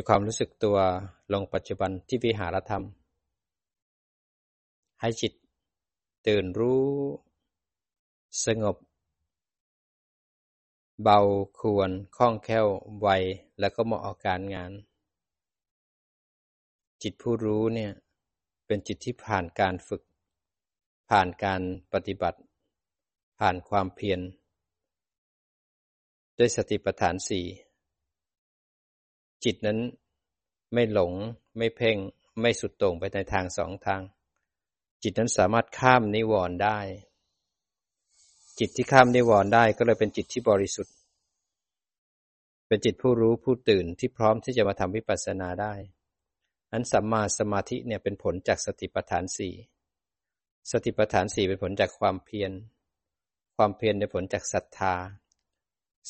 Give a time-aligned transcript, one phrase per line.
[0.00, 0.78] มีความรู้สึกตัว
[1.32, 2.84] ลงปัจจุบันที่วิหารธรรม
[5.00, 5.32] ให้จิต
[6.26, 6.86] ตื่นรู้
[8.44, 8.76] สงบ
[11.02, 11.20] เบา
[11.58, 12.66] ควรคล่องแคล่ว
[13.00, 13.08] ไว
[13.60, 14.72] แล้วก็เหมาะกับการงาน
[17.02, 17.92] จิตผู้รู้เนี่ย
[18.66, 20.02] เป็นจิตที่ผ่านการฝึก
[21.10, 21.62] ผ่านการ
[21.92, 22.38] ปฏิบัติ
[23.38, 24.20] ผ่านความเพียร
[26.38, 27.46] ด้วยสติปัฏฐานสี่
[29.44, 29.78] จิตนั้น
[30.74, 31.12] ไม่หลง
[31.58, 31.96] ไม่เพ่ง
[32.40, 34.02] ไม่สุดโต่งไปในทางสองทาง
[35.02, 36.78] จิตนั้นสามารถข้ามนิวรณ์ได้
[38.58, 40.94] จิตที่ข้ามนิวรณ์ได้ก็เลยเป็นจิตที่บริสุทธิ์
[42.68, 45.74] เป็นจิตผู้รู้ผู้ตื่นที่พร้อมที่จะมาทำวิปัสสนาได้
[46.72, 49.54] อันสัมมาสมาธิเนี่ยเป็นผลจากสติปัฏฐานสี่
[50.70, 52.52] สติปัฏฐานสี่เป็นผลจากความเพียร
[53.56, 54.94] ความเพียรในผลจากศรัทธา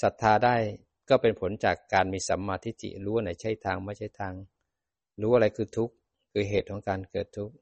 [0.02, 0.56] ศรัทธาได้
[1.10, 4.34] ก็เป็นผลจากการมีสัมมาทิฏฐิรู้ไหนใช่ทางไม่ใช่ทาง
[5.20, 5.94] รู้อะไรคือทุกข์
[6.32, 7.54] คือเหตุของการเกิดทุกข์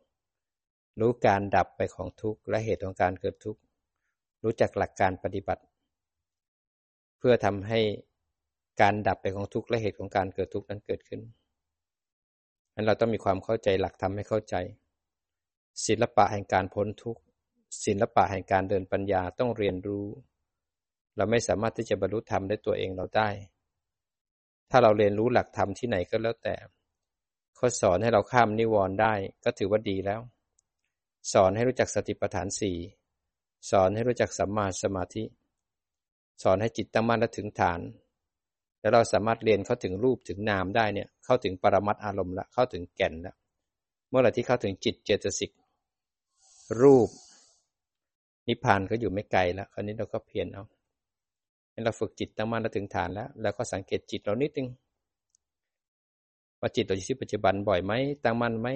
[1.01, 3.61] รู้การดับไปของทุกข์และเหตุของการเกิดทุกข์
[4.45, 5.63] รู้จักหลักการปฏิบัติ
[7.19, 7.81] เพื่อทำให้
[8.81, 11.21] การดับไปของทุกข์และเหตุของการเกิดทุกข์นั้นเกิดขึ้น
[12.75, 14.55] นั้นเราต้องมีความเข้าใจหลักทำให้เข้าใจ
[15.87, 17.21] ศิลปะแห่งการพ้นทุกข์
[17.85, 20.07] ศิลปะแห่งการเดินปัญญาต้องเรียนรู้
[21.19, 23.29] เราไม่สามารถที่จะบรรลุธรรมด้วยตัวเองเราได้
[24.71, 26.55] ถ้าเราเรียนรู้หลักธรรมที่ไหนก็แล้วแต่
[27.57, 30.21] เขาสอนให้เราข้ามนิวรณ์ได้ก็ถือว่าดีแล้ว
[31.33, 32.77] สอนให้รู้จักสติปัฏฐานสี่
[33.71, 35.25] สอนให้รู้จักสัมมาสมาธิ
[36.43, 37.81] สอนให้จิตตั้งมั่นและถึงฐาน
[38.81, 43.35] แล้วเราสามารถเรียนเข้าถึงรูปถึงนามได้เนี่ย เข้าถึงปรมัตอารมณ์ละ เข้าถึงแก่นละ
[44.09, 45.51] เมื่อไหร่ที่เข้าถึงจิตเจตสิก
[46.81, 47.09] รูป
[48.49, 50.65] นิพพานก็อยู่ไม่ไกลแล้ว คราวนี้เราก็เพียรเอา
[51.85, 54.69] เราฝึกจิตตั้งมั่นแล้วถึงฐานแล้ว แล้วก็สังเกตจิตเรานิดนึง
[56.61, 57.93] ว่าจิตเราอยู่ที่ปัจจุบันบ่อยไหม
[58.25, 58.69] ตั้งมั่นไหม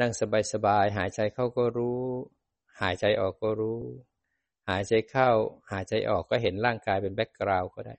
[0.00, 0.12] นั่ง
[0.52, 2.00] สบายๆหายใจเข้าก็รู้
[2.80, 3.80] หายใจออกก็รู้
[4.68, 5.30] หายใจเข้า
[5.70, 7.94] หายใจออกก็เห็นร่างกายเป็นแบ็กกราวก็ได้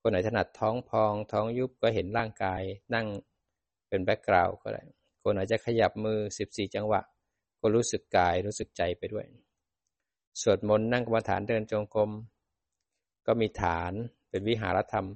[0.00, 2.62] คนไหนถนัดท้องพอง ท้องยุบก็เห็นร่างกาย
[2.94, 3.06] นั่ง
[3.88, 4.82] เป็นแบ็กกราวก็ได้
[5.22, 7.00] คนไหนจะขยับมือสิบสี่จังหวะ
[7.60, 9.26] ก็รู้สึกกายรู้สึกใจไปด้วย
[10.40, 12.10] สวดมนต์นั่งกรรมฐานเดินจงกรม
[13.26, 13.92] ก็มีฐาน
[14.28, 15.06] เป็นวิหารธรรม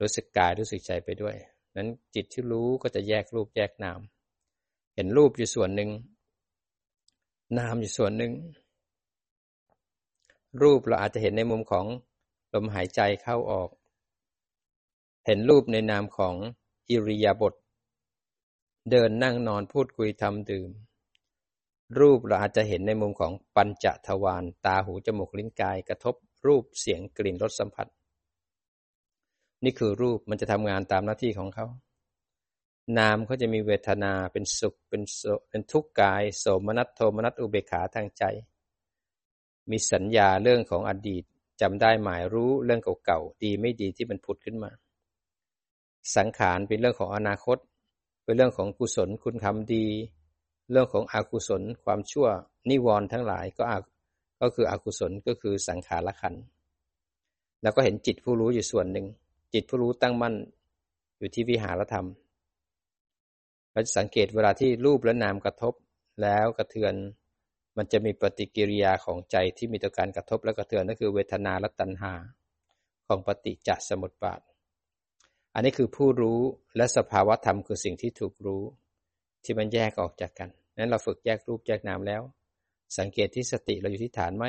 [0.00, 1.36] รู้สึกกายรู้สึกใจไปด้วย
[1.76, 4.00] นั้นจิตที่รู้ก็จะแยกรูปแยกนาม
[4.94, 5.90] เห็นรูปอยู่ส่วนหนึ่ง
[7.58, 8.32] นามอยู่ส่วนหนึ่ง
[10.62, 11.86] รูปเราอาจจะเห็นในมุมของ
[12.54, 13.70] ลมหายใจเข้าออก
[15.26, 16.34] เห็นรูปในนามของ
[16.90, 17.54] อิริยาบถ
[18.90, 20.70] เดินนั่งนอนพูดคุยทำดื่ม
[21.98, 26.14] รูปเราอาจจะเห็นในมุมของปัญจทวารตาหูจมูกลิ้นกายกระทบ
[26.46, 27.86] รูปเสียงกลิ่นรสสัมผัส
[29.64, 31.66] นี่คือรูปมันจะทำงานตามหน้าที่ของเขา
[32.98, 38.24] นามเขาจะมีเวทนาเป็นสุขเป็นโสเป็นทุกข์กาย โสมนัสโทมนัสอุเบกขาทางใจ
[39.70, 41.24] มีสัญญาเรื่องของอดีต
[41.60, 44.70] จำได้หมายรู้เรื่องเก่าๆดีไม่ดีที่มันผุดขึ้นมา
[46.16, 47.58] สังขารเป็นเรื่องของอนาคต
[48.24, 49.86] เป็นเรื่องของกุศลคุณคำดี
[50.70, 52.26] เรื่องของอกุศลความชั่ว
[52.70, 53.64] นิวรณ์ทั้งหลายก็
[54.40, 56.34] ก็คืออกุศลก็คือสังขารขัน
[57.62, 59.06] แล้วก็เห็นจิตผู้รู้อยู่ส่วนหนึ่ง
[59.54, 60.34] จิตผู้รู้ตั้งมั่น
[61.18, 62.06] อยู่ที่วิหารธรรม
[63.72, 65.74] เราจะสังเกตเวลาที่รูปและนามกระทบ
[66.22, 66.94] แล้วกระเทือน
[67.76, 72.12] มันจะมีปฏิกิริยาของใจที่มีต่อการกระทบและกระเทือนนั่นคือเวทนาและตัณหา
[73.06, 74.40] ของปฏิจจสมุปบาท
[75.54, 76.40] อันนี้คือผู้รู้
[76.76, 78.62] และสภาวะธรรมคือสิ่งที่ถูกรู้
[79.46, 82.22] ที่มันแยกออกจากกัน นั้นเราฝึกแยกรูปแยกนามแล้ว
[82.98, 84.46] สังเกตที่สติเราอยู่ที่ฐานไหม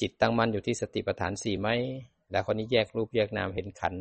[0.00, 1.68] จิตตั้งมั่นอยู่ที่สติปัฏฐานสี่ไหม
[2.30, 3.94] แล้วคนนี้แยกรูปแยกนามเห็นขัน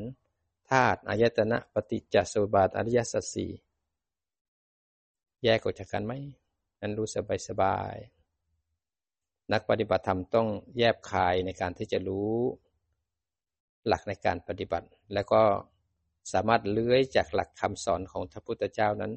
[0.70, 3.52] ธาตุอายตนะปฏิจจสมุปบาทอริยสัจสี่
[5.44, 6.14] แยกออกจากกันไหม
[6.82, 7.96] นั้นรู้สบายสบาย
[9.52, 12.34] นักปฏิบัติธรรมต้องแยบคายในการที่จะรู้
[13.88, 15.42] หลักในการปฏิบัติ แล้วก็
[16.32, 19.14] สามารถเลื้อยจากหลักคำสอนของพระพุทธเจ้านั้น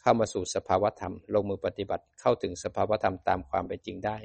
[0.00, 4.16] เข้ามาสู่สภาวธรรม ลงมือปฏิบัติเข้าถึงสภาวธรรมตามความเป็นจริงได้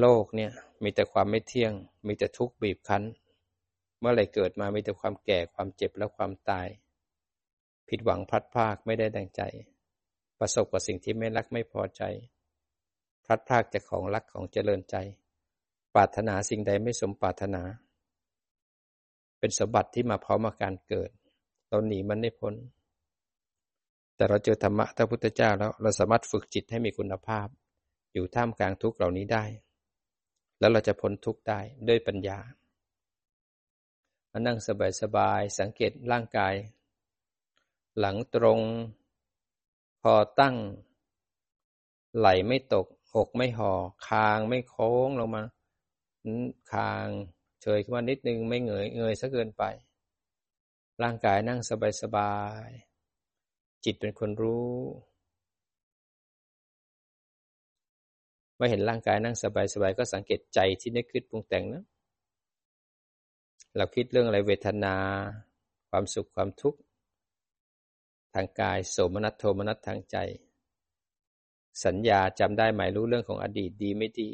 [0.00, 0.52] โลกเนี่ย
[0.82, 1.72] มีแต่ความไม่เที่ยง
[2.06, 3.02] มีแต่ทุกข์บีบคั้น
[4.00, 6.66] เมื่อไรเกิดมามีแต่ความแก่ความเจ็บและความตาย
[7.88, 9.42] ผิดหวังพลัดพรากไม่ได้ดังใจ
[10.38, 12.02] ประสบกับสิ่งที่ไม่รักไม่พอใจ
[13.24, 14.96] พลัดพรากจากของรักของเจริญใจ
[15.94, 17.62] ปรารถนาสิ่งใดไม่สมปรารถนา
[19.42, 21.10] เป็นสมบัติที่มาพร้อมกับการเกิด
[21.68, 22.54] เราหนีมันไม่พ้น
[24.16, 27.46] แต่เราเจอธรรมะพระพุทธเจ้าแล้ว เราสามารถฝึกจิตให้มีคุณภาพ
[28.12, 29.44] อยู่ท่ามกลางทุกเหล่านี้ได้
[30.58, 32.38] แล้วเราจะพ้นทุกได้ด้วยปัญญา
[34.30, 34.58] มานั่ง
[35.00, 36.54] สบายๆสังเกตร่างกาย
[37.98, 38.60] หลังตรง
[40.02, 40.56] คอตั้ง
[42.16, 42.86] ไหลไม่ตก
[43.16, 43.72] อกไม่ห่อ
[44.08, 45.42] คางไม่โค้งลงมา
[46.72, 47.08] คาง
[47.62, 49.64] เฉยขึ้นมานิดนึงไม่เงยเงยซะเกินไป
[51.02, 51.60] ร่างกายนั่ง
[52.02, 52.34] สบา
[52.66, 54.72] ยๆจิตเป็นคนรู้
[58.56, 59.44] เมื่อเห็นร่างกายนั่งส
[59.82, 61.84] บายๆก็สังเกตใจที่นึกคิดปรุงแต่งนะ
[63.76, 64.96] เราคิดเรื่องอะไรเวทนา
[65.90, 66.80] ความสุขความทุกข์
[68.34, 70.16] ทางกายโสมนัสโทมนัสทางใจ
[71.84, 74.30] สัญญาจำได้หมายรู้เรื่องของอดีตดีไม่ดี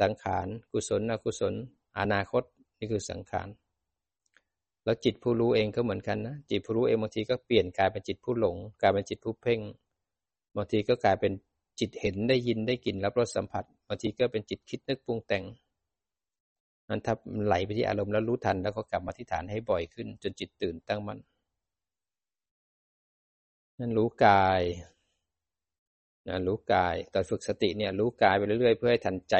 [0.00, 1.54] สังขาร กุศลอกุศล
[1.98, 2.42] อนาคต
[2.78, 3.48] นี่คือสังขาร
[4.84, 9.60] แล้วจิตผู้รู้เองก็เหมือนกันนะ จิตผู้รู้เองบางทีก็เปลี่ยนกลายเป็นจิตผู้หลง กลายเป็นจิตผู้เพ่ง
[10.56, 11.32] บางทีก็กลายเป็น
[11.80, 15.44] จิตเห็นได้ยินได้กลิ่นรับรสสัมผัส บางทีก็เป็นจิตคิดนึกปรุงแต่ง
[16.88, 17.14] นั้นถ้า
[17.46, 21.18] ไหลไปที่อารมณ์แล้วรู้ทัน แล้วก็กลับมาที่ฐานให้บ่อยขึ้น จนจิตตื่นตั้งมัน่น
[23.78, 24.62] นั่นรู้กาย
[26.28, 29.34] นะรู้กายตอนฝึกสติเนี่ยรู้กายไปเรื่อยๆ เพื่อให้ทันใจ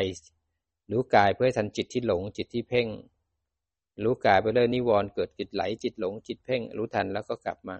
[0.90, 2.86] รู้กายเพื่อให้ทันจิตที่หลงจิตที่เพ่ง
[4.02, 7.76] รู้กายไปเรื่อยนิวรณ์เกิดจิตไหลจิตหลงจิตเพ่ง รู้ทันแล้วก็กลับมา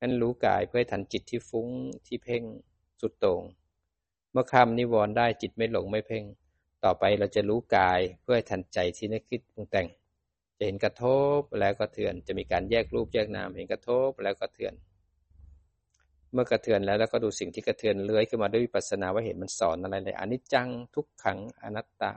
[0.00, 1.68] นั่นรู้กายเพื่อให้ทันจิตที่ฟุ้ง
[2.06, 2.42] ที่เพ่ง
[3.00, 3.42] สุดโต่ง
[4.32, 6.24] เมื่อคำนิวรณ์ได้จิตไม่หลงไม่เพ่ง
[6.84, 9.88] ต่อไปเราจะรู้กายเพื่อให้ทันใจที่นึกคิดปรุงแต่ง
[10.56, 11.04] จะเห็นกระท
[11.38, 14.74] บแล้วก็เถื่อน จะมีการแยกรูปแยกนามเห็นกระทบแล้วก็เถื่อน
[16.32, 22.12] เมื่อกระเทือนแล้วแล้วก็ดูสิ่งที่กระเทือนเลื้อยขึ้นมาด้วยวิปัสสนาว่าเห็นมันสอนอะไรเลยอนิจจังทุกขังอนัตตา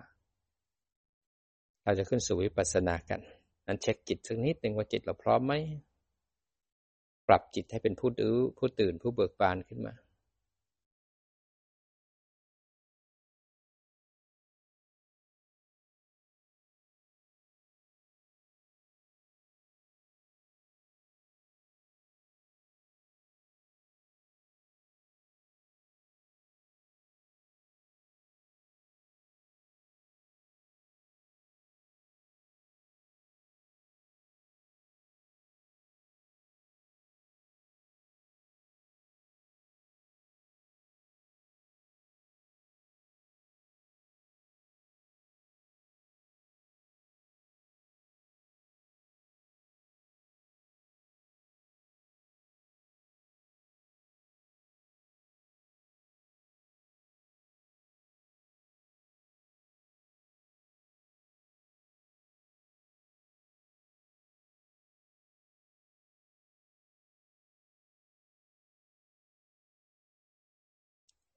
[1.83, 3.21] เราจะขึ้นสู่วิปัสสนากัน
[3.67, 5.53] นั้นเช็คจิตสักนิดหนึ่งว่าจิตเราพร้อมไหม
[7.27, 9.93] ปรับจิตให้เป็นผู้ดื้อผู้ตื่นผู้เบิกบานขึ้นมา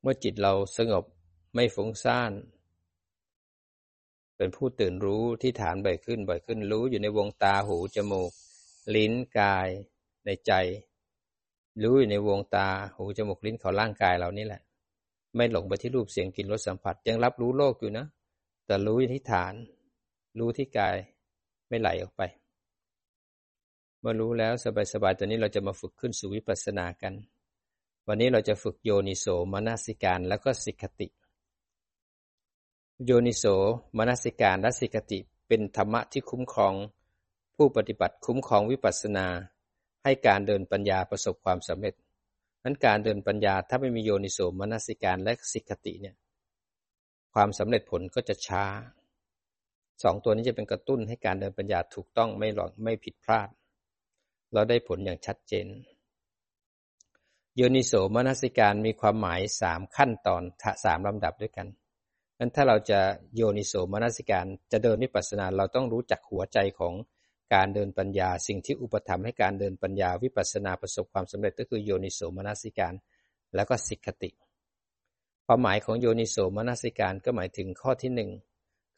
[0.03, 1.05] เมื่อจิตเราสงบ
[1.55, 2.33] ไม่ฟุ้งซ่าน
[4.37, 8.33] เป็นผู้ตื่นรู้ที่ฐานบ่อยขึ้นบ่อยขึ้นรู้อยู่ในวงตาหูจมูก
[8.95, 9.69] ลิ้นกาย
[10.27, 10.53] ในใจ
[11.83, 14.61] รู้อยู่ในวงตาหูจมูกลิ้นของร่างกายเรานี่แหละ
[15.37, 18.07] ไม่หลงไปที่รูปเสียงกลิ่นรสสัมผัส ยังรับรู้โลกอยู่นะ
[18.67, 19.55] แต่รู้อยู่ที่ฐาน
[20.39, 20.97] รู้ที่กาย
[21.69, 22.23] ไม่ไหลออกไป
[24.01, 24.53] เมื่อรู้แล้ว
[24.93, 27.13] สบายๆตอนนี้เราจะมาฝึกขึ้นสู่วิปัสสนากัน
[28.11, 31.09] วันนี้เราจะฝึกโยนิโสมนสิการแล้วก็สิกติ
[33.05, 33.45] โยนิโส
[33.99, 35.19] มนสิการและสิกติ
[35.49, 36.75] เป็นธรรมะที่คุ้มครอง
[37.57, 39.27] ผู้ปฏิบัติคุ้มครองวิปัสสนา
[40.05, 41.95] ให้การเดินปัญญาประสบความสำเร็จ
[42.65, 46.17] นั้นการเดินปัญญาถ้าไม่มีโยนิโสมนสิการและสิกติเนี่ย
[47.35, 48.65] ความสำเร็จผลก็จะช้า
[50.03, 53.49] สองตัวนี้จะเป็นกระตุ้นให้การเดินปัญญาถูกต้องไม่หลอกไม่ผิดพลาด
[54.53, 55.69] เราได้ผลอย่างชัดเจน
[57.61, 60.43] โยนิโสมนสิการมีความหมายสามขั้นตอน
[60.85, 61.67] สามลำดับด้วยกัน
[62.39, 63.01] นั้นถ้าเราจะ
[63.37, 66.95] โยนิโสมนสิการจะเดินวิปัสสนาเราต้องรู้จักหัวใจของ
[67.55, 72.95] การเดินปัญญา สิ่งที่อุปธรรมให้การเดินปัญญาวิปัสสนาประสบความสำเร็จก็คือโยนิโสมนสิการ
[73.55, 74.31] แล้วก็สิกขติ
[75.47, 78.31] ความหมายของโยนิโสมนสิการก็หมายถึงข้อที่หนึ่ง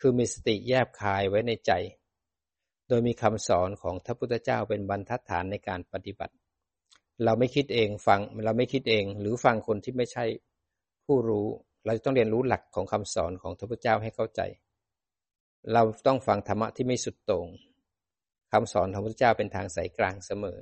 [0.00, 1.72] คือมีสติแยบคายไว้ในใจ
[2.88, 6.34] โดยมีคำสอนของพระพุทธเจ้าเป็นบรรทัดฐานในการปฏิบัติ
[7.24, 10.24] เราไม่คิดเองฟังเราไม่คิดเอง หรือฟังคนที่ไม่ใช่
[11.06, 11.46] ผู้รู้
[11.84, 14.40] เราต้องเรียนรู้หลักของคำสอนของพระพุทธเจ้าให้เข้าใจ
[15.72, 17.46] เราต้องฟังธรรมะที่ไม่สุดโต่ง
[18.52, 20.58] คำสอนของพระพุทธเจ้าเป็นทางสายกลางเสมอ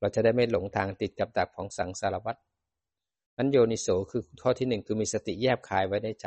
[0.00, 2.36] เราจะได้ไม่หลงทางติดกับดักของสังสารวัฏ
[3.36, 6.26] นั้นโยนิโสคือข้อที่หนึ่งคือมีสติแยบคายไว้ในใจ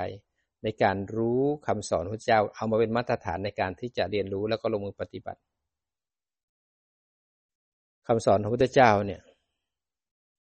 [0.64, 5.40] ในการรู้คำสอนพระเจ้าเอามาเป็นมาตรฐานในการที่จะเรียนรู้แล้วก็ลงมือปฏิบัติ
[8.08, 9.22] คำสอนของพุทธเจ้าเนี่ย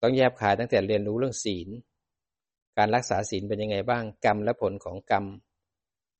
[0.02, 1.68] ต้องแยบขายตั้งแต่เรียนรู้เรื่องศีล
[2.78, 5.26] การรักษาศีลเป็นยังไงบ้างกรรมและผลของกรรม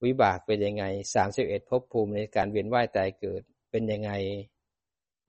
[0.06, 0.84] วิบากเป็นยังไง
[1.16, 4.12] สามสิบเอ็ดภพภูมิในการเวียนว่ายตายเกิดเป็นยังไง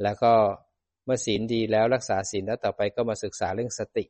[0.03, 0.33] แล้วก็
[1.05, 4.05] เมื่อศีลดีแล้วรักษาศีลแล้วต่อไปก็มาศึกษาเรื่องสติ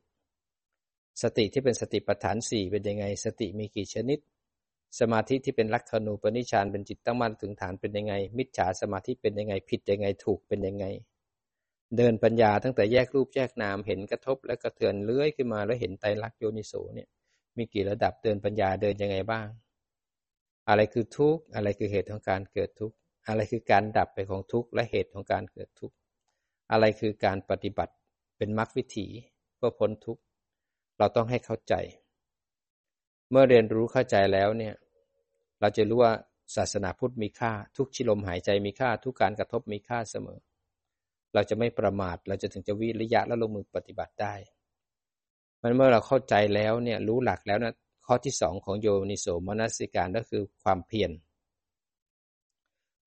[1.21, 4.19] สติที่เป็นสติปัฏฐานสี่เป็นยังไง สติมีกี่ชนิด
[4.99, 10.85] สมาธิที่เป็นลักขณูปนิชานเป็นจิตตั้งมั่นถึงฐานเป็นยังไง มิจฉาสมาธิเป็นยังไง ผิดยังไงถูกเป็นยังไง
[11.97, 17.07] เดินปัญญาตั้งแต่แยกรูปแยกนามเห็นกระทบและกระเทือนเลื้อยขึ้นมาแล้วเห็นไตรลักษณ์โยนิโสเนี่ย
[17.57, 19.47] มีกี่ระดับเดินปัญญาเดินยังไงบ้าง
[20.69, 22.95] อะไรคือทุกข์อะไรคือเหตุของการเกิดทุกข์
[23.27, 25.95] อะไรคือการดับไปของทุกข์และเหตุของการเกิดทุกข์
[26.71, 27.93] อะไรคือการปฏิบัติ
[28.37, 29.07] เป็นมรรควิถี
[29.55, 30.21] เพื่อพ้นทุกข์
[30.97, 31.73] เราต้องให้เข้าใจ
[33.29, 34.75] เมื่อเรียนรู้เข้าใจแล้วเนี่ย
[35.59, 36.13] เราจะรู้ว่า
[36.55, 40.39] ศาสนาพุทธมีค่าทุกชิลมหายใจมีค่าทุกการกระทบมีค่าเสมอ
[41.33, 44.33] เราจะไม่ประมาท เราจะถึงจะวิริยะและลงมือปฏิบัติได้
[45.61, 47.73] มันเมื่อเราเข้าใจแล้วเนี่ยรู้หลักแล้วนะ
[48.05, 51.11] ข้อที่สองของโยนิโสมนสิการก็คือความเพียร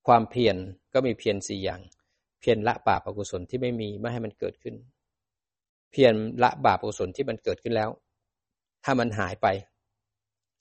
[0.06, 0.56] ความเพียร
[0.94, 1.80] ก็มีเพียรสี่อย่าง
[2.40, 4.74] เพียรละบาปอกุศลที่ไม่มีไม่ให้มันเกิดขึ้น
[5.90, 7.90] เพียรละบาปอกุศลที่มันเกิดขึ้นแล้ว
[8.84, 9.46] ถ้ามันหายไป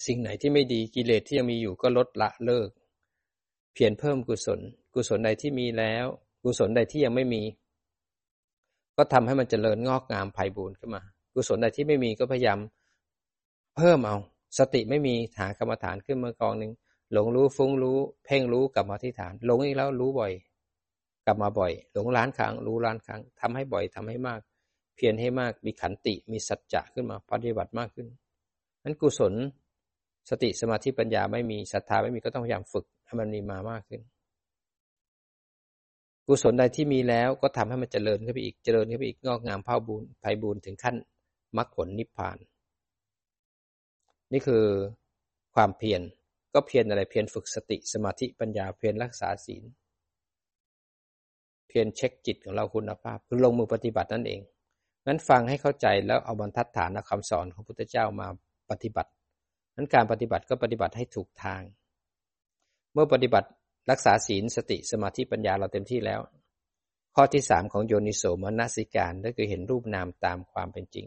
[0.06, 2.70] สิ่งไหนที่ไม่ดีกิเลสที่ยังมีอยู่ก็ลดละเลิก
[3.74, 4.60] เพียรเพิ่มกุศล
[4.94, 6.06] กุศลใดที่มีแล้ว
[6.46, 7.42] กุศลใดที่ยังไม่มี
[8.98, 11.02] ก็ทำให้มันเจริญงอกงามไพ่บูรณ์ขึ้นมา
[11.34, 12.60] กุศลใดที่ไม่มีก็พยายาม
[13.76, 14.18] เพิ่มเอา
[14.58, 16.72] สติไม่มีหากรรมฐานขึ้นมากองหนึ่ง
[17.14, 20.32] หลงรู้ฟุ้งรู้ เพ่งรู้กลับมาที่ฐาน หลงอีกแล้วรู้บ่อย
[21.26, 24.40] กลับมาบ่อย หลงล้านครั้งรู้ล้านครั้งทำให้บ่อยทำให้มาก
[24.96, 28.08] เพียรให้มากมีขันติมีสัจจะขึ้นมาปฏิบัติมากขึ้น
[28.84, 29.34] นั้นกุศล
[30.30, 34.02] สติสมาธิปัญญาไม่มีศรัทธาไม่มีก็ต้องพยายามฝึกให้มันมีมามากขึ้น
[36.28, 40.96] กุศลใดที่มีแล้วก็ทำให้มันเจริญขึ้นไปอีก เจริญขึ้นไปอีก งอกงามเผ่าบุญไพบูญถึงขั้น
[41.58, 42.38] มรรคผลนิพพาน
[44.34, 44.64] นี่คือ
[45.56, 46.02] ความเพียร
[46.54, 49.64] ก็เพียรอะไร เพียรฝึกสติสมาธิปัญญา เพียรรักษาศีล
[51.68, 54.42] เพียรเช็คจิตของเราคุณภาพ คือลงมือปฏิบัตินั่นเอง
[55.06, 58.28] งั้นฟังให้เข้าใจแล้วเอาบรรทัดฐานคำสอนของพุทธเจ้ามา
[58.72, 59.12] ปฏิบัติ
[59.76, 61.62] นั้นการปฏิบัติก็ปฏิบัติให้ถูกทาง
[62.94, 63.48] เมื่อปฏิบัติ
[63.92, 66.22] รักษาศีลสติสมาธิปัญญาเราเต็มที่แล้ว
[67.16, 71.06] ข้อที่สามของโยนิโสมนสิการก็คือเห็นรูปนามตามความเป็นจริง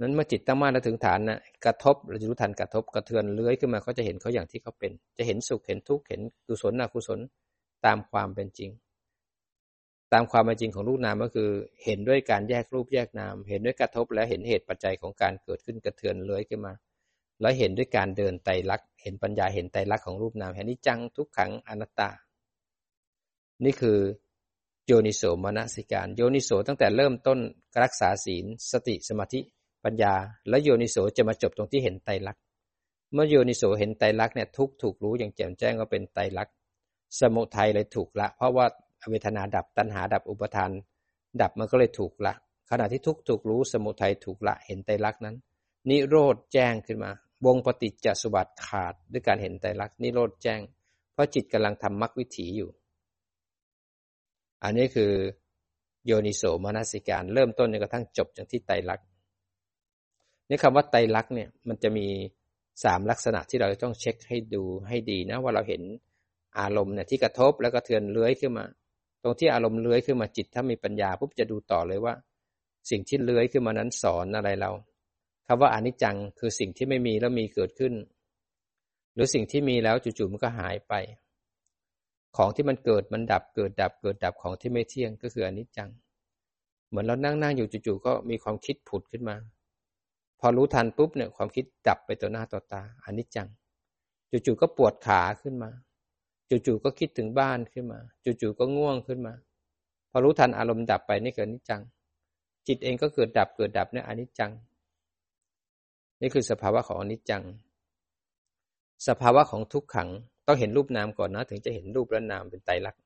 [0.00, 7.20] นั้นเมื่อจิตตั้งมั่นแล้วถึงฐานนะกระทบเราจะรู้ทันกระทบกระเทือนเลื้อยขึ้นมาก็จะเห็นเขาอย่างที่เขาเป็น จะเห็นสุขเห็นทุกข์เห็นกุศลอกุศล
[7.86, 8.70] ตามความเป็นจริง
[10.12, 11.50] ตามความเป็นจริงของรูปนามก็คือ
[11.84, 16.72] เห็นด้วยการแยกรูปแยกนาม เห็นด้วยกระทบแล้วเห็นเหตุปัจจัยของการเกิดขึ้นกระเทือนเลื้อยขึ้นมา
[17.42, 22.10] แล้วเห็นด้วยการเดินไตรลักษณ์เห็นปัญญาเห็นไตรลักษณ์ของรูปนามเห็นนิจังทุกขังอนัตตา
[23.64, 23.98] นี่คือ
[24.86, 27.38] โยนิโสมนสิการ โยนิโสตั้งแต่เริ่มต้น
[27.82, 29.40] รักษาศีล สติสมาธิ
[29.84, 30.14] ปัญญา
[30.48, 32.42] และโยนิโสจะมาจบตรงที่เห็นไตรลักษณ์
[33.12, 36.54] เมื่อโยนิโสเห็นไตรลักษณ์เนี่ยทุกถูกรู้อย่างแจ่มแจ้งว่าเป็นไตรลักษณ์
[37.20, 38.66] สมุทัยเลยถูกละ เพราะว่า
[39.10, 40.70] เวทนาดับตัณหาดับอุปทาน
[41.40, 42.34] ดับมันก็เลยถูกละ
[42.70, 45.36] ขณะที่ทุกถูกรู้สมุทัยถูกละเห็นไตรลักษณ์นั้น
[45.90, 47.10] นิโรธแจ้งขึ้นมา
[47.46, 50.60] วงปฏิจจสุบัติขาดด้วยการเห็นไตรลักษณ์นิโรธแจ้ง
[51.12, 52.70] เพราะจิตกำลังทำมรรควิถีอยู่
[54.64, 55.12] อันนี้คือ
[56.06, 59.06] โยนิโสมนสิการ เริ่มต้นจนกระทั่งจบจนที่ไตรลักษณ์
[60.48, 62.06] นี่คำว่าไตรลักษณ์เนี่ยมันจะมี
[62.84, 65.82] สามลักษณะที่เราต้องเช็คให้ดูให้ดีนะว่าเราเห็น
[66.58, 68.64] อารมณ์เนี่ยที่กระทบแล้วก็เทือนเลื้อยขึ้นมา
[69.22, 72.14] ตรงที่อารมณ์เลื้อยขึ้นมาจิต ถ้ามีปัญญาปุ๊บจะดูต่อเลยว่า
[72.90, 74.70] สิ่งที่เลื้อยขึ้นมานั้นสอนอะไรเรา
[75.46, 77.94] คำว่าอนิจจังคือสิ่งที่ไม่มีแล้วมีเกิดขึ้น
[79.14, 80.94] หรือสิ่งที่มีแล้วจู่ๆมันก็หายไป
[82.36, 85.90] ของที่มันเกิดมันดับเกิดดับเกิดดับของที่ไม่เที่ยงก็คืออนิจจัง
[86.88, 89.36] เหมือนเรานั่งนั่งอยู่จู่ๆก็มีความคิดผุดขึ้นมา
[90.40, 93.48] พอรู้ทันปุ๊บเนี่ยความคิดดับไปต่อหน้าต่อตาอนิจจัง
[94.46, 95.70] จู่ๆก็ปวดขาขึ้นมา
[96.50, 99.34] จู่ๆก็คิดถึงบ้านขึ้นมาจู่ๆก็ง่วงขึ้นมา
[100.10, 101.82] พอรู้ทันอารมณ์ดับไปนี่เกิดอนิจจัง
[102.66, 104.52] จิตเองก็เกิดดับเกิดดับเนี่ยอนิจจัง
[106.22, 107.44] นี่คือสภาวะของอนิจจัง
[109.08, 110.08] สภาวะของทุกขัง
[110.46, 113.02] ต้องเห็นรูปนามก่อนนะถึงจะเห็นรูปและนามเป็นไตรลักษณ์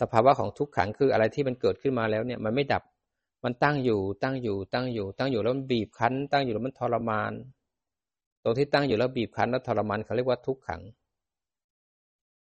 [0.00, 2.82] สภาวะของทุกขังคืออะไรที่มันเกิดขึ้นมาแล้วเนี่ยมันไม่ดับ
[3.44, 7.32] มันตั้งอยู่ตั้งอยู่ตั้งอยู่ ตั้งอยู่แล้วมันบีบคั้น ตั้งอยู่แล้วมันทรมาน
[8.42, 10.82] ตรงที่ตั้งอยู่แล้วบีบคั้นแล้วทรมานเขาเรียกว่าทุกขัง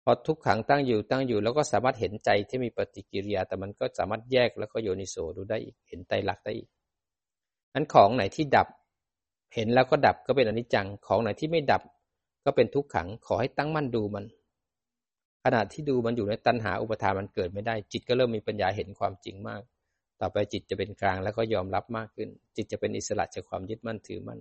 [0.04, 6.68] พอทุกขังตั้งอยู่ตั้งอยู่ แล้วก็สามารถเห็นใจที่มีปฏิกิริยา แต่มันก็สามารถแยกแล้วก็โยนิโสดูได้อีกเห็นไตรลักษณ์ได้อีก
[7.74, 8.68] นั้นของไหนที่ดับ
[9.54, 11.82] เห็นแล้วก็ดับก็เป็นอนิจจังของไหนที่ไม่ดับ
[12.44, 14.24] ก็เป็นทุกขังขอให้ตั้งมั่นดูมัน
[15.44, 19.60] ขณะที่ดูมันอยู่ในตัณหาอุปทานมันเกิดไม่ได้ จิตก็เริ่มมีปัญญาเห็นความจริงมาก
[20.20, 24.40] ต่อไปจิตจะเป็นกลางแล้วก็ยอมรับมากขึ้น จิตจะเป็นอิสระจากความยึดมั่นถือมั่น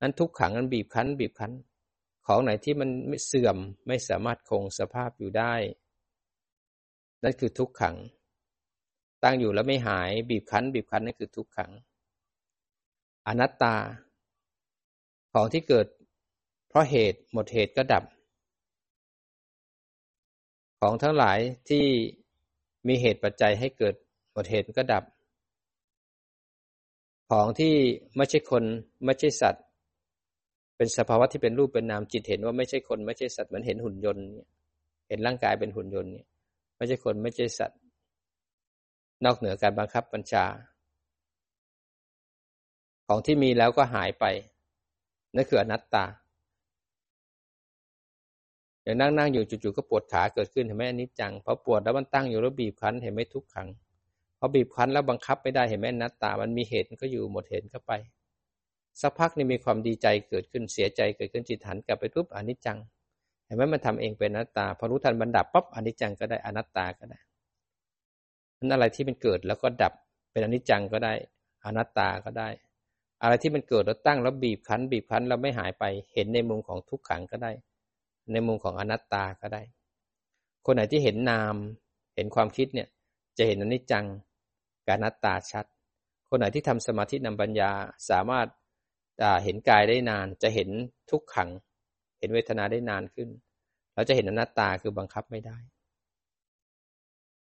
[0.00, 1.52] นั้นทุกขังนั้นบีบคั้น บีบคั้น
[2.26, 2.88] ของไหนที่มัน
[3.26, 3.56] เสื่อม
[3.86, 5.54] ไม่สามารถคงสภาพอยู่ได้
[7.22, 7.96] นั่นคือทุกขัง
[9.22, 11.70] ตั้งอยู่แล้วไม่หายบีบคั้น บีบคั้นนั่นคือทุกขัง
[13.26, 13.74] อนัตตา
[15.38, 15.86] ของที่เกิด
[16.68, 18.04] เพราะเหตุหมดเหตุก็ดับ
[20.80, 21.38] ของทั้งหลาย
[21.68, 21.84] ที่
[22.88, 23.94] มีเหตุปัจจัยให้เกิด
[24.32, 25.04] หมดเหตุก็ดับ
[27.30, 27.74] ของที่
[28.16, 28.64] ไม่ใช่คน
[29.04, 29.64] ไม่ใช่สัตว์
[30.76, 34.48] เป็นสภาวะที่เป็นรูปเป็นนามจิตเห็นว่าไม่ใช่คนไม่ใช่สัตว์เหมือนเห็นหุ่นยนต์เนี่ย
[35.08, 36.26] เห็นร่างกายเป็นหุ่นยนต์เนี่ย
[36.76, 37.78] ไม่ใช่คนไม่ใช่สัตว์
[39.24, 40.44] นอกเหนือการบังคับบัญชา
[43.06, 44.26] ของที่มีแล้วก็หายไป
[45.36, 46.04] นั่นคืออนัตตา
[48.82, 53.68] อย่างนั่งนั่งอยู่จู่ๆก็ปวดขาเกิดขึ้นเห็นไหมอนิจจังพอปวดแล้วมันตั้งอยู่แล้วบีบคั้นเห็นไหมทุกขัง
[54.38, 57.92] พอบีบคั้นแล้วบังคับไม่ได้เห็นไหมอนัตตา มันมีเหตุก็อยู่หมดเหตุก็ไป
[59.00, 62.78] สักพักนี่มีความดีใจเกิดขึ้นเสียใจเกิดขึ้นจิตหันกลับไปปุ๊บอนิจจัง
[63.46, 67.18] เห็นไหมมันทำเองเป็นอนัตตาพอรู้ทันบันดับปั๊บอนิจจังก็ได้อนัตตาก็ได้
[68.58, 69.92] นั้นอะไรที่มันเกิดแล้วก็ดับ
[70.30, 71.12] เป็นอนิจจังก็ได้
[71.64, 72.48] อนัตตาก็ได้
[73.22, 77.52] อะไรที่มันเกิดแล้วตั้งแล้วบีบคั้น บีบคั้นแล้วไม่หายไป เห็นในมุมของทุกขังก็ได้
[78.32, 79.62] ในมุมของอนัตตาก็ได้
[80.64, 81.54] คนไหนที่เห็นนาม
[82.16, 82.88] เห็นความคิดเนี่ย
[83.38, 84.06] จะเห็นอนิจจัง
[84.86, 85.64] กับอนัตตาชัด
[86.28, 87.70] คนไหนที่ทำสมาธินำปัญญา
[88.10, 88.46] สามารถ
[89.44, 90.68] เห็นกายได้นาน จะเห็น
[91.10, 91.50] ทุกขัง
[92.18, 93.28] เห็นเวทนาได้นานขึ้น
[93.94, 95.58] เราจะเห็นอนัตตาคือบังคับไม่ได้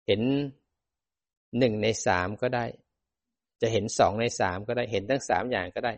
[0.08, 0.22] เห็น
[1.58, 2.66] หนึ่งในสามก็ได้
[3.62, 5.94] จะเห็นสองในสามก็ได้เห็นทั้งสามอย่างก็ได้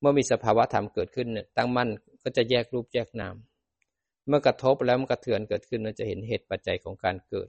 [0.00, 1.88] เมื่อมีสภาวะธรรมเกิดขึ้นเนี่ยตั้งมั่น
[2.22, 3.36] ก็จะแยกรูปแยกนาม
[4.28, 7.48] เมื่อกระทบแล้วมันกระเทือนเกิดขึ้นเราจะเห็นเหตุปัจจัยของการเกิด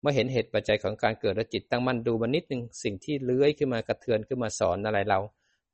[0.00, 5.20] เมื่อเห็นเหตุปัจจัยของการเกิดแล้วจิตตั้งมั่นดูมานิดหนึ่งสิ่งที่เลื้อยขึ้นมากระเทือนขึ้นมาสอนอะไรเรา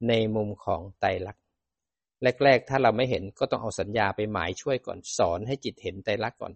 [0.09, 1.43] ในมุมของไตรลักษณ์
[2.45, 6.53] แรก ๆ ถ้าเราไม่เห็นก็ต้องเอาสัญญาไปหมายช่วยก่อนสอนให้จิตเห็นไตรลักษณ์ก่อน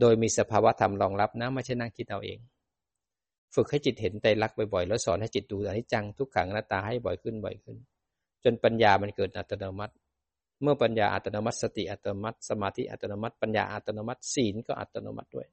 [0.00, 2.38] โดยมีสภาวะธรรมรองรับนะไม่ใช่นั่งคิดเอาเอง
[3.54, 7.76] ฝึกให้จิตเห็นไตรลักบ่อยๆ แล้วสอนให้จิตดูอนิจจังทุกขังหน้าตาให้บ่อยขึ้นบ่อยขึ้น
[8.44, 9.94] จนปัญญามันเกิดอัตโนมัติ
[10.62, 15.46] เมื่อปัญญาอัตโนมัติสติอัตโนมัติ สมาธิอัตโนมัติ ปัญญาอัตโนมัติศีลก็อัตโนมัติด้วย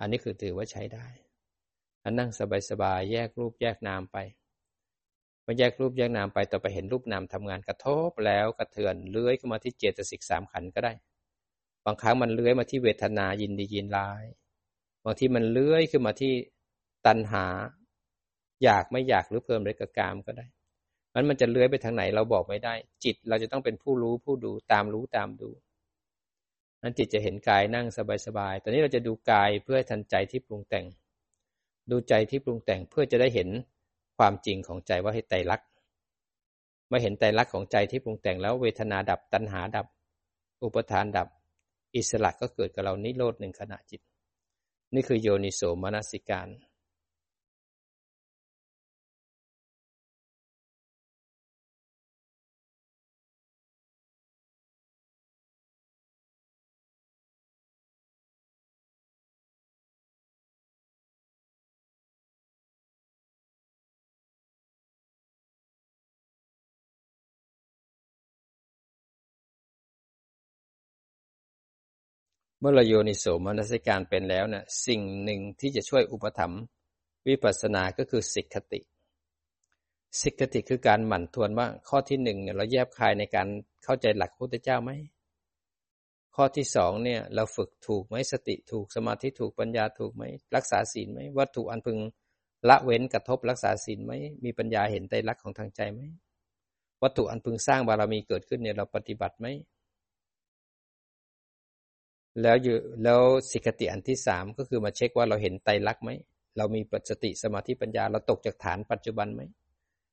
[0.00, 1.06] อันนี้คือถือว่าใช้ได้
[2.04, 2.30] อันนั่ง
[2.70, 4.18] สบายๆแยกรูปแยกนามไป
[5.50, 10.92] อแยกรูปแยกนามไปต่อไปเห็นรูปนามทำงานกระทบแล้วกระเทือนเลื้อยเข้ามาที่เจตสิกสามขันก็ได้
[11.84, 14.24] บางครั้งมันเลื้อยมาที่เวทนายินดียินร้าย
[15.04, 16.32] บางที่มันเลื้อยขึ้นมาที่
[17.06, 17.44] ตัณหา
[18.64, 20.46] อยากไม่อยากหรือเพิ่มเรกกามก็ได้
[21.14, 25.50] มันมันจะเลื้อยไปทางไหนเราบอกไม่ได้ จิตเราจะต้องเป็นผู้รู้ผู้ดูตามรู้ตามดู
[26.82, 27.86] นั้นจิตจะเห็นกายนั่ง
[28.26, 30.86] สบายๆตอนนี้เราจะดูกายเพื่อทันใจที่ปรุงแต่ง
[31.90, 33.48] ดูใจที่ปรุงแต่งเพื่อจะได้เห็น
[34.18, 35.60] ความจริงของใจว่าให้ไตรลัก
[36.88, 39.86] เมื่อเห็นไตรลักของใจที่ปรุงแต่งแล้วเวทนาดับตัณหาดับ
[40.62, 41.28] อุปทานดับ
[41.96, 44.00] อิสระก็เกิดกับเรานิโรธหนึ่งขณะจิต
[44.94, 46.48] นี่คือโยนิโสมนสิการ
[72.60, 76.62] เมื่อเราโยนิโสมนสิการเป็นแล้วเนะ่ยสิ่งหนึ่งที่จะช่วยอุปถัมภ์
[77.28, 78.80] วิปัสสนาก็คือสิกขติ
[80.20, 83.48] สิกขติคือการหมั่นทวนว่าข้อที่หนึ่งเนี่ยเราแยบคายในการ
[83.84, 84.90] เข้าใจหลักพระพุทธเจ้าไหม
[86.34, 90.22] ข้อที่สองเนี่ยเราฝึกถูกไหมสติถูกสมาธิถูกปัญญาถูกไหม
[90.56, 91.98] รักษาศีลไหมวัตถุอันพึง
[92.68, 94.12] ละเว้นกระทบรักษาศีลไหม
[94.44, 96.00] มีปัญญาเห็นใจรักของทางใจไหม
[97.02, 99.46] วัตถุอันพึงสร้างบารมีเกิดขึ้นเนี่ยเราปฏิบัติไหม
[102.42, 106.10] แล้วอยู่แล้วสิกติอันที่สามก็คือมาเช็คว่าเราเห็นไตรลักษณ์ไหม
[106.56, 109.42] เรามีปัจสติสมาธิปัญญาเราตกจากฐานปัจจุบันไหม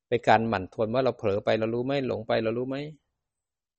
[0.08, 2.76] เป็นการหมั่นทวนว่าเราเผลอไปเรารู้ไหมหลงไปเรารู้ไหม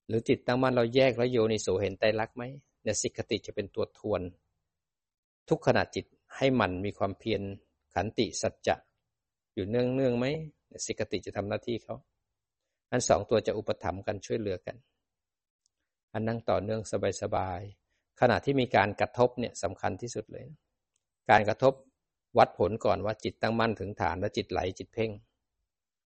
[0.07, 2.43] หรือจิตตั้งมั่นเราแยกแล้วโยนิโสเห็นไตรลักษณ์ไหม
[2.83, 4.21] เนี่ยสิกติจะเป็นตัวทวน
[5.49, 6.05] ทุกขณะจิต
[6.37, 7.41] ให้มันมีความเพียร
[7.93, 8.75] ขันติสัจจะ
[9.53, 10.25] อยู่เนื่องเนื่องไหม
[10.85, 11.95] สิกติจะทำหน้าที่เขา
[12.91, 14.77] อันสองตัวจะอุปถัมภ์กันช่วยเหลือกัน
[16.13, 16.81] อันนั่งต่อเนื่อง
[17.21, 17.78] สบายๆ
[18.19, 20.45] ขณะที่มีการกระทบเนี่ยสำคัญที่สุดเลย
[21.29, 21.73] การกระทบ
[22.37, 25.11] วัดผลก่อนว่าจิตตั้งมั่นถึงฐานแล้วจิตไหลจิตเพ่ง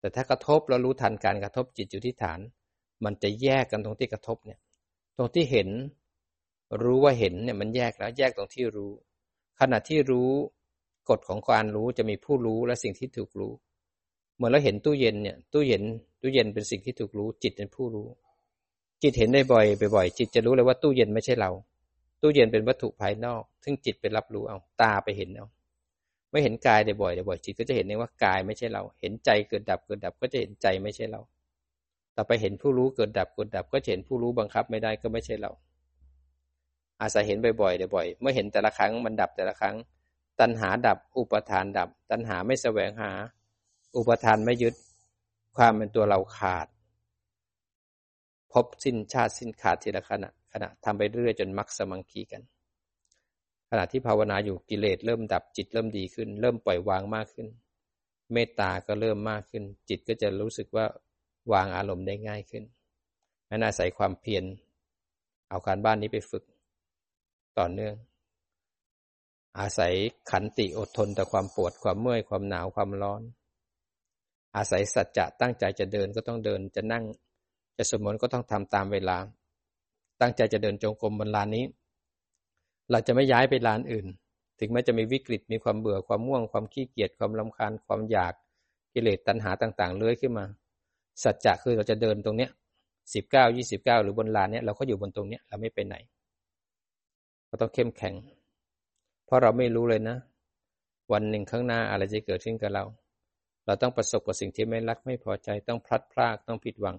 [0.01, 2.41] แต่ถ้ากระทบแล้วรู้ทันการกระทบจิตอยู่ที่ฐาน
[3.05, 4.59] มันจะแยกกันตรงที่กระทบเนี่ย
[5.17, 5.69] ตรงที่เห็น
[6.83, 8.91] รู้ว่าเห็นเนี่ยมันแยกแล้วแยกตรงที่รู้
[9.61, 10.31] ขณะที่รู้
[11.11, 13.53] กฎของการรู้จะมีผู้รู้และสิ่งที่ถูกรู้
[14.37, 15.83] เหมือนเราเห็นตู้เย็นเนี่ย ตู้เย็น
[16.21, 18.09] ตู้เย็นเป็นสิ่งที่ถูกรู้ จิตเป็นผู้รู้
[19.03, 21.51] จิตเห็นได้บ่อยบ่อยจิตจะรู้เลยว่าตู้เย็นไม่ใช่เรา
[22.21, 25.47] ตู้เย็นเป็นวัตถุภายนอก ซึ่งจิตไปรับรู้เอา ตาไปเห็นเอา
[26.31, 31.21] ไม่เห็นกายได้บ่อยได้บ่อยจิตก็จะเห็นเองว่ากายไม่ใช่เรา เห็นใจเกิดดับเกิดดับก็จะเห็นใจไม่ใช่เรา
[32.17, 35.51] ต่อไปเห็นผู้รู้เกิดดับเกิดดับ ก็เห็นผู้รู้บังคับไม่ได้ก็ไม่ใช่เรา
[37.03, 39.77] อาศัยเห็นบ่อยๆได้บ่อย เมื่อเห็นแต่ละครั้งมันดับแต่ละครั้ง
[40.41, 43.11] ตัณหาดับ อุปทานดับ ตัณหาไม่แสวงหา
[43.97, 44.75] อุปทานไม่ยึด
[45.57, 46.67] ความเป็นตัวเราขาด
[48.53, 52.43] พบสิ้นชาติสิ้นขาดทีละขณะ ขณะทำไปเรื่อยจนมรรคสมังคีกัน
[53.71, 57.47] ขณะที่ภาวนาอยู่กิเลสเริ่มดับจิตเริ่มดีขึ้น เริ่มปล่อยวางมากขึ้น
[58.33, 60.87] เมตตาก็เริ่มมากขึ้น จิตก็จะรู้สึกว่า
[61.53, 62.65] วางอารมณ์ได้ง่ายขึ้น
[63.51, 64.45] นั้นอาศัยความเพียร
[65.51, 66.45] เอาการบ้านนี้ไปฝึก
[67.59, 67.95] ต่อเนื่อง
[69.59, 69.95] อาศัย
[70.31, 73.23] ขันติอดทนต่อความปวดความเมื่อยความหนาวความร้อน
[74.57, 77.05] อาศัยสัจจะตั้งใจจะเดินก็ต้องเดินจะนั่ง
[77.77, 79.19] จะสมมติก็ต้องทำตามเวลา
[80.21, 81.65] ตั้งใจจะเดินจงกรมบนลานนี้
[82.91, 84.07] เราจะไม่ย้ายไปลานอื่น
[84.59, 88.35] ถึงแม้จะมีวิกฤตมีความเบื่อความม่วงความขี้เกียจความลำคาญความอยาก
[88.93, 90.45] กิเลสตัณหาต่างๆเลื้อยขึ้นมา
[91.23, 92.51] สัจจะคือเราจะเดินตรงเนี้ย
[93.15, 95.97] สิบเก้ายี่สิบเก้าหรือบนลานเนี้ยเราก็อยู่บนตรงเนี้ยเราไม่ไปไหน
[97.47, 98.15] เราต้องเข้มแข็ง
[99.27, 100.17] เพราะเราไม่รู้เลยนะ
[101.13, 102.85] วันหนึ่งข้างหน้าอะไรจะเกิดขึ้นกับเรา
[103.67, 106.97] เราต้องประสบกับสิ่งที่ไม่รักไม่พอใจต้องพลัดพรากต้องผิดหวัง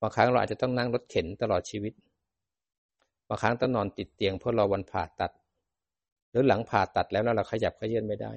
[0.00, 1.92] บางครั้งเราอาจจะต้องนั่งรถเข็นตลอดชีวิต
[3.28, 5.32] บางครั้งต้องนอนติดเตียงเพื่อรอวันผ่าตัด
[6.30, 8.32] หรือหลังผ่าตัดแล้วเราขยับขยื่นไม่ได้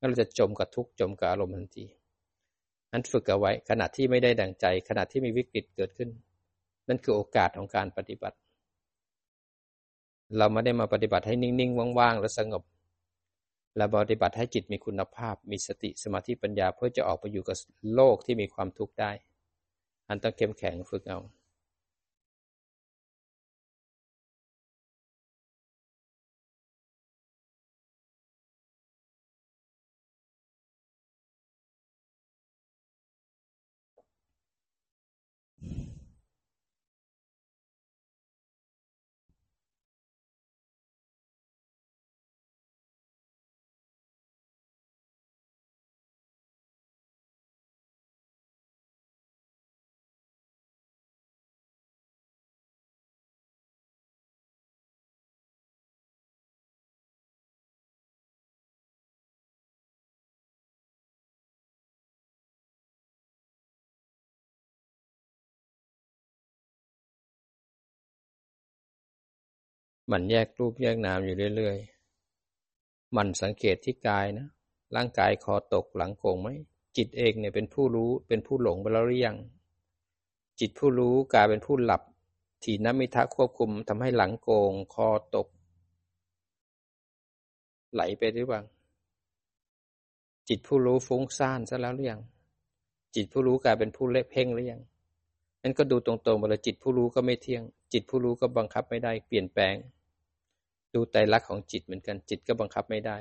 [0.00, 1.84] งั้นเราจะจมกับทุกข์จมกับอารมณ์ทันที
[2.92, 6.10] นั้นฝึกเอาไว้ขณะที่ไม่ได้ดังใจ ขณะที่มีวิกฤตเกิดขึ้น
[6.88, 8.36] นั่นคือโอกาสของการปฏิบัติ
[10.38, 12.62] เราไม่ได้มาปฏิบัติให้นิ่งๆว่างๆและสงบ
[13.76, 17.56] เราปฏิบัติให้จิตมีคุณภาพ มีสติสมาธิปัญญาเพื่อจะออกไปอยู่กับ
[17.94, 19.12] โลกที่มีความทุกข์ได้
[20.08, 21.18] อันต้องเข้มแข็งฝึกเอา
[70.12, 74.46] มันแยกรูปแยกนามอยู่เรื่อยๆ มันสังเกตที่กายนะ
[74.96, 76.48] ร่างกายคอตกหลังโก่งไหม
[76.96, 79.36] จิตเองเนี่ยเป็นผู้รู้เป็นผู้หลงไปแล้วหรือยัง
[80.60, 82.02] จิตผู้รู้กลายเป็นผู้หลับ
[82.64, 85.46] ทีนมิทะควบคุมทำให้หลังโกง คอตก
[87.92, 88.62] ไหลไปหรือเปล่า
[90.48, 92.20] จิตผู้รู้ฟุ้งซ่านซะแล้วหรือยัง
[93.14, 94.82] จิตผู้รู้กลายเป็นผู้เล็กเพ่งหรือยัง
[95.62, 99.74] นั้นก็ดูตรงๆไปเลยจิตผู้รู้ก็ไม่เที่ยง จิตผู้รู้ก็บังคับไม่ได้เปลี่ยนแปลง
[100.96, 103.16] ดูไตรลักษณ์ของจิตเหมือนกันจิตก็บังคับไม่ได้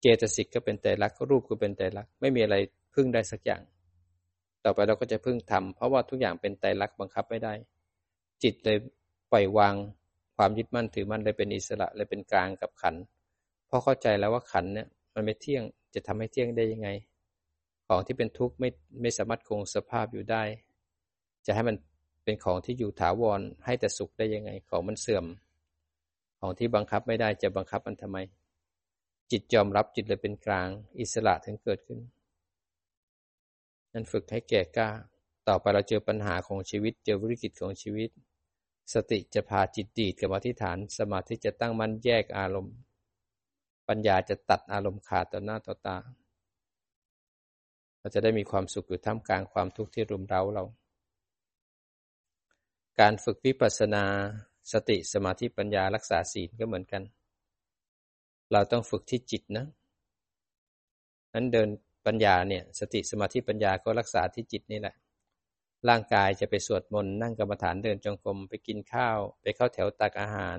[0.00, 2.56] เจตสิกก็เป็นไตรลักษณ์รูปก็เป็นไตรลักษณ์ไม่มีอะไร
[2.94, 3.62] พึ่งได้สักอย่าง
[4.64, 7.54] ต่อไปเราก็จะพึ่งทำเพราะว่าทุกอย่างเป็นไตรลักษณ์บังคับไม่ได้
[8.42, 8.76] จิตเลย
[9.32, 9.74] ปล่อยวาง
[10.36, 12.94] ความยึดมั่นถือมั่นเลยเป็นอิสระเลยเป็นกลางกับขัน
[13.66, 15.62] เพราะเข้าใจแล้วว่าขันเนี่ยมันไม่เที่ยง
[15.94, 16.88] จะทำให้เที่ยงได้ยังไง
[17.86, 18.68] ของที่เป็นทุกข์ไม่
[19.00, 20.42] ไม่สามารถคงสภาพอยู่ได้
[21.46, 21.76] จะให้มัน
[22.24, 25.24] เป็นของที่อยู่ถาวรให้แต่สุขได้ยังไง ของมันเสื่อม
[26.40, 28.18] ของที่บังคับไม่ได้จะบังคับมันทำไม
[29.30, 30.68] จิตยอมรับจิตเลยเป็นกลาง
[31.00, 31.98] อิสระถึงเกิดขึ้น
[33.92, 34.88] นั่นฝึกให้แก่กล้า
[35.48, 38.10] ต่อไปเราเจอปัญหาของชีวิต เจอวิกฤตของชีวิต
[38.94, 42.76] สติจะพาจิตดีดกับอธิษฐาน สมาธิจะตั้งมั่นแยกอารมณ์
[43.88, 45.98] ปัญญาจะตัดอารมณ์ขาดต่อหน้าต่อตา
[47.98, 50.64] เราจะได้มีความสุขอยู่ท่ามกลางความทุกข์ที่รุมเร้าเรา
[53.00, 54.04] การฝึกวิปัสสนา
[54.72, 57.02] สติสมาธิปัญญารักษาศีลก็เหมือนกัน
[58.52, 59.66] เราต้องฝึกที่จิตนะ
[61.34, 61.68] นั้นเดิน
[62.06, 64.94] ปัญญาเนี่ยสติสมาธิปัญญาก็รักษาที่จิตนี่แหละ
[65.88, 70.58] ร่างกายจะไปสวดมนต์นั่งกรรมฐานเดินจงกรมไปกินข้าว ไปเข้าแถวตักอาหาร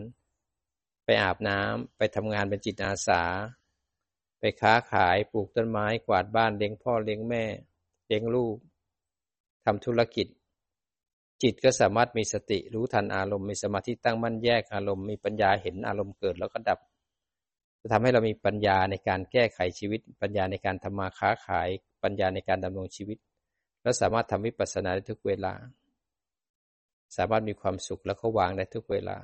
[1.06, 3.24] ไปอาบน้ำไปทำงานเป็นจิตอาสา
[4.39, 7.43] ไปค้าขายปลูกต้นไม้กวาดบ้านเลี้ยงพ่อเลี้ยงแม่
[8.08, 8.58] เลี้ยงลูก
[9.65, 10.28] ทำธุรกิจ
[11.41, 16.80] จิตก็สามารถมีสติรู้ทันอารมณ์มีสมาธิตั้งมั่นแยกอารมณ์มีปัญญาเห็นอารมณ์เกิดแล้วก็ดับ
[17.82, 21.69] จะทำให้เรามีปัญญาในการแก้ไขชีวิต ปัญญาในการทำมาค้าขาย
[22.04, 23.17] ปัญญาในการดำรงชีวิต
[23.82, 25.54] และสามารถทำวิปัสสนาได้ทุกเวลา
[27.17, 29.17] สามารถมีความสุขแล้วก็วางได้ทุกเวลา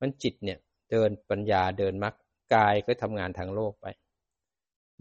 [0.00, 0.58] มันจิตเนี่ย
[0.90, 2.14] เดินปัญญาเดินมรรค
[2.54, 3.86] กายก็ทำงานทางโลกไป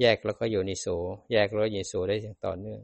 [0.02, 0.86] แยกแล้วก็โยนิโส
[1.32, 2.82] แยกแล้วโยนิโสได้อย่างต่อเนื่อง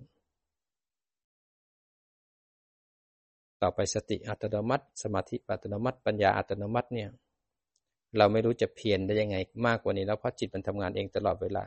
[3.61, 7.09] ต่อไปสติอัตโนมัติ สมาธิอัตโนมัติ ปัญญาอัตโนมัติเนี่ย
[8.17, 11.65] เราไม่รู้จะเพียรได้ยังไง มากกว่านี้แล้วเพราะจิตมันทำงานเองตลอดเวลา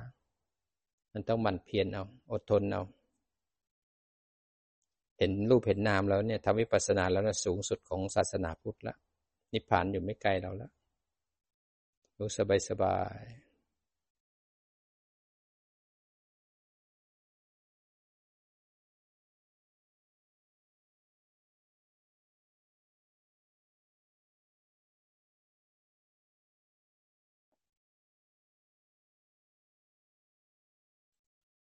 [1.13, 2.83] มันต้องมันเพียรเอา อดทนเอา
[5.19, 8.95] เห็นรูปเห็นนามแล้วเนี่ยทำวิปัสสนาแล้วนะสูงสุดของศาสนาพุทธละ
[9.53, 10.71] นิพพานอยู่ไม่ไกลเราแล้ว
[12.19, 13.23] รู้สบายสบาย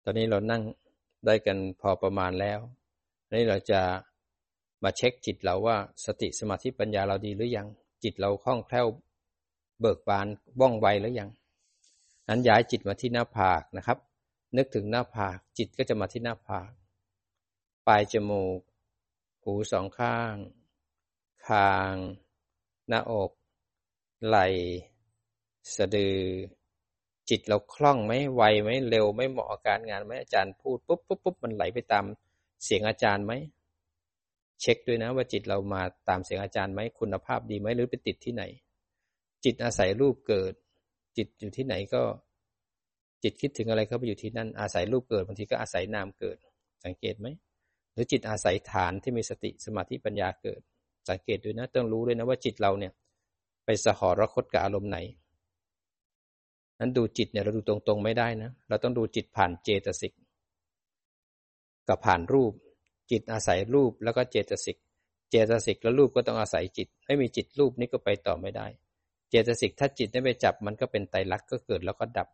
[0.03, 0.61] ตอนนี้เรานั่ง
[1.25, 2.59] ได้กันพอประมาณแล้ว
[3.31, 3.81] นี่เราจะ
[4.83, 7.67] มาเช็คจิตเราว่าสติสมาธิปัญญาเราดีหรือยัง
[8.03, 8.87] จิตเราคล่องแคล่ว
[9.79, 10.27] เบิกบาน
[10.59, 11.29] ว่องไวหรือยัง
[12.27, 13.97] นั้นย้ายจิตมาที่หน้าผากนะครับ
[14.57, 16.71] นึกถึงหน้าผาก จิตก็จะมาที่หน้าผาก
[17.87, 18.59] ปลายจมูก
[19.43, 20.35] หูสองข้าง
[21.47, 21.95] คาง
[22.87, 23.31] หน้าอก
[24.27, 24.47] ไหล่
[25.75, 26.19] สะดือ
[27.29, 32.05] จิตเราคล่องไหมไวไหมเร็วไหมเหมาะกับการงานไหมอาจารย์พูดปุ๊บปุ๊บปุ๊บมันไหลไปตาม
[32.65, 33.33] เสียงอาจารย์ไหม
[34.61, 38.43] เช็คด้วยนะว่าจิตเรามาตามเสียงอาจารย์ไหมคุณภาพดีไหมหรือไปติดที่ไหน
[39.45, 40.53] จิตอาศัยรูปเกิด
[41.17, 42.03] จิตอยู่ที่ไหนก็
[43.23, 46.37] จิตคิดถึงอะไรก็ไปอยู่ที่นั่นอาศัยรูปเกิดบางทีก็อาศัยนามเกิด
[46.85, 47.27] สังเกตไหม
[47.93, 50.61] หรือจิตอาศัยฐานที่มีสติสมาธิปัญญาเกิด
[51.09, 52.93] สังเกตด้วยนะต้องรู้ด้วยนะว่าจิตเราเนี่ย
[53.65, 54.97] ไปสหรคตกับอารมณ์ไหน
[56.79, 60.13] นั้นดูจิตเนี่ยเราดูตรงๆไม่ได้นะ เราต้องดูจิตผ่านเจตสิก
[61.87, 62.53] กับผ่านรูป
[63.11, 64.77] จิตอาศัยรูปแล้วก็เจตสิก
[65.29, 68.67] เจตสิกแล้วรูปก็ต้องอาศัยจิต ไม่มีจิตรูปนี้ก็ไปต่อไม่ได้
[69.29, 72.27] เจตสิกถ้าจิตไม่ไปจับมันก็เป็นไตรลักษณ์ก็เกิดแล้วก็ดับ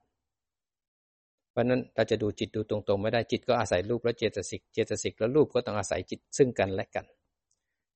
[1.52, 7.06] เพราะนั้นเราจะดูจิตดูตรงๆ ไม่ได้จิตก็อาศัยรูปแล้วเจตสิก เจตสิกแล้วรูปก็ต้องอาศัยจิตซึ่งกันและกัน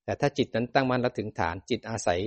[0.03, 2.19] แต่ถ้าจิตนั้นตั้งมั่นแล้วถึงฐานจิตอาศัย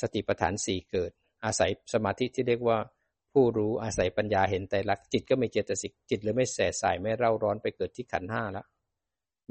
[0.00, 1.10] สติปัฏฐานสี่เกิด
[1.44, 2.78] อาศัยสมาธิที่เรียกว่า
[3.32, 8.66] ผู้รู้อาศัยปัญญาเห็นไตรลักษณ์จิตก็ไม่เจตสิกจิตเลยไม่แสสายไม่เร่าร้อนไปเกิดที่ขันห้าแล้ว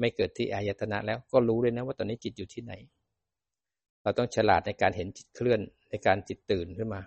[0.00, 2.72] ไม่เกิดที่อายตนะแล้วก็รู้เลยนะว่าตอนนี้จิตอยู่ที่ไหน
[4.02, 5.60] เราต้องฉลาดในการเห็นจิตเคลื่อน
[5.90, 7.00] ในการจิตตื่นขึ้นมา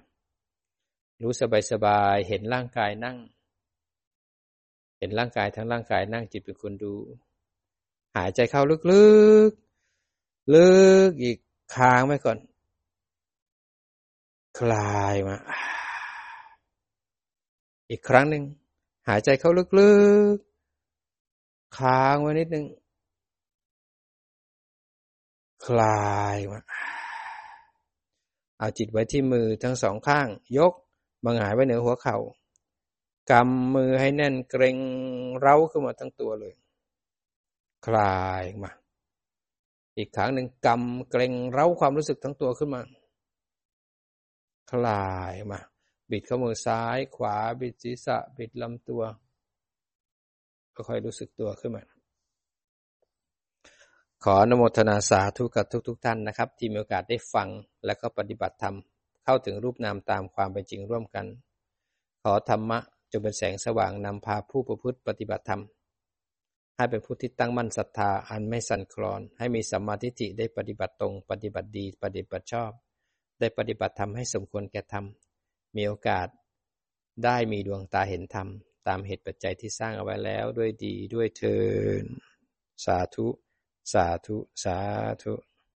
[1.22, 1.34] รู้
[1.72, 3.18] สบายๆเห็นร่างกายนั่ง
[5.00, 6.94] เห็นร่างกายทั้งร่างกายนั่งจิตเป็นคนดู
[8.16, 8.76] หายใจเข้าลึ
[9.50, 10.72] กๆ ลึ
[11.10, 11.38] กอีก
[11.76, 12.38] ค้างไว้ก่อน
[14.60, 15.38] คลายมา
[17.92, 18.44] อีกครั้งหนึ่ง
[19.08, 19.92] หายใจเข้าลึ
[20.36, 22.66] กๆ ค้างไว้นิดหนึ่ง
[25.66, 26.62] คลายมา
[28.58, 30.28] เอาจิตไว้ที่มือทั้งสองข้าง
[30.58, 30.74] ยก
[31.26, 32.18] บังหายไว้เหนือหัวเขา่า
[33.32, 34.78] กำมือให้แน่นเกรง
[35.40, 36.54] เร้าขึ้นมาทั้งตัวเลย
[37.86, 38.72] คลายมา
[39.98, 42.82] อีกครั้งหนึ่งกำเกรงเร้าความรู้สึกทั้งตัวขึ้นมา
[44.72, 45.60] คลายมา
[46.12, 49.04] บิดข้อมือซ้าย ขวา บิดศีรษะ บิดลำตัว
[50.76, 51.84] ค่อยๆรู้สึกตัวขึ้นมา
[54.24, 57.50] ขออนุโมทนาสาธุกับทุกๆทท่านนะครับ ที่มีโอกาสได้ฟัง
[57.86, 58.76] และก็ปฏิบัติธรรม
[59.24, 61.26] เข้าถึงรูปนามตามความเป็นจริงร่วมกัน
[62.24, 62.80] ขอธรรมะ
[63.12, 65.62] จงเป็นแสงสว่างนำพาผู้ประพฤติปฏิบัติธรรม
[66.76, 72.72] ให้เป็นผู้ที่ตั้งมั่นศรัทธาอันไม่สั่นคลอน ให้มีสัมมาทิฏฐิได้ปฏิบัติตรง ปฏิบัติดี ปฏิบัติชอบ
[73.40, 75.06] ได้ปฏิบัติธรรมให้สมควรแก่ธรรม
[75.76, 76.28] มีโอกาส
[77.24, 78.48] ได้มีดวงตาเห็นธรรม
[78.88, 81.58] ตามเหตุปัจจัยที่สร้างเอาไว้แล้วด้วยดีด้วยเทิ
[82.02, 82.04] น
[82.86, 83.28] สาธุ
[83.94, 84.78] สาธุ สา
[85.24, 85.34] ธุ